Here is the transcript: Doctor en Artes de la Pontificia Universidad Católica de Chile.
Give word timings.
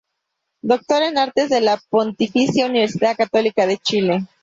Doctor 0.63 1.03
en 1.03 1.19
Artes 1.19 1.49
de 1.51 1.61
la 1.61 1.79
Pontificia 1.91 2.65
Universidad 2.65 3.15
Católica 3.15 3.67
de 3.67 3.77
Chile. 3.77 4.25